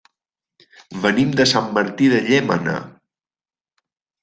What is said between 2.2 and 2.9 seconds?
Llémena.